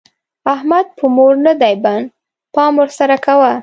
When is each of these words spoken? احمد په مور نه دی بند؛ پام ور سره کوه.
احمد 0.53 0.85
په 0.97 1.05
مور 1.15 1.33
نه 1.45 1.53
دی 1.61 1.73
بند؛ 1.83 2.05
پام 2.55 2.73
ور 2.77 2.89
سره 2.99 3.15
کوه. 3.25 3.51